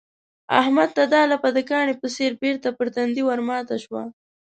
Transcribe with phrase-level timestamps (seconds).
[0.59, 4.03] احمد ته دا لاپه د کاني په څېر بېرته پر تندي ورماته شوه.